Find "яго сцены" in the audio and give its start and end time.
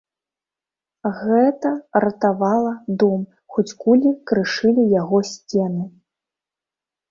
5.01-5.89